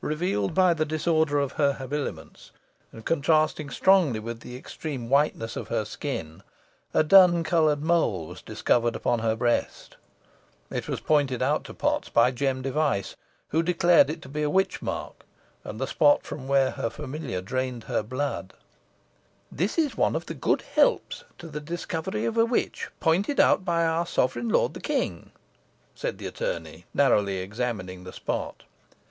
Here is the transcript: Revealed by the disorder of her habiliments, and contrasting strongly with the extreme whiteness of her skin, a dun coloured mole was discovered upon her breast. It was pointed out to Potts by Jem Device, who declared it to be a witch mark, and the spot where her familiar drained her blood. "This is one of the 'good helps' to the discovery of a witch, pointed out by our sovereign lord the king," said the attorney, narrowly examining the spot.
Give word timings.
Revealed 0.00 0.54
by 0.54 0.72
the 0.72 0.86
disorder 0.86 1.38
of 1.38 1.52
her 1.60 1.74
habiliments, 1.74 2.52
and 2.90 3.04
contrasting 3.04 3.68
strongly 3.68 4.18
with 4.18 4.40
the 4.40 4.56
extreme 4.56 5.10
whiteness 5.10 5.56
of 5.56 5.68
her 5.68 5.84
skin, 5.84 6.42
a 6.94 7.02
dun 7.04 7.42
coloured 7.44 7.82
mole 7.82 8.26
was 8.26 8.40
discovered 8.40 8.96
upon 8.96 9.18
her 9.18 9.36
breast. 9.36 9.98
It 10.70 10.88
was 10.88 11.00
pointed 11.00 11.42
out 11.42 11.64
to 11.64 11.74
Potts 11.74 12.08
by 12.08 12.30
Jem 12.30 12.62
Device, 12.62 13.14
who 13.48 13.62
declared 13.62 14.08
it 14.08 14.22
to 14.22 14.28
be 14.30 14.40
a 14.42 14.48
witch 14.48 14.80
mark, 14.80 15.26
and 15.64 15.78
the 15.78 15.86
spot 15.86 16.32
where 16.32 16.70
her 16.70 16.88
familiar 16.88 17.42
drained 17.42 17.84
her 17.84 18.02
blood. 18.02 18.54
"This 19.52 19.76
is 19.76 19.98
one 19.98 20.16
of 20.16 20.24
the 20.24 20.32
'good 20.34 20.62
helps' 20.62 21.24
to 21.36 21.46
the 21.48 21.60
discovery 21.60 22.24
of 22.24 22.38
a 22.38 22.46
witch, 22.46 22.88
pointed 23.00 23.38
out 23.38 23.66
by 23.66 23.84
our 23.84 24.06
sovereign 24.06 24.48
lord 24.48 24.72
the 24.72 24.80
king," 24.80 25.30
said 25.94 26.16
the 26.16 26.26
attorney, 26.26 26.86
narrowly 26.94 27.36
examining 27.36 28.04
the 28.04 28.14
spot. 28.14 28.62